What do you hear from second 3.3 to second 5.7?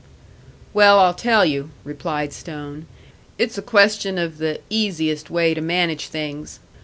"it's a question of the easiest way to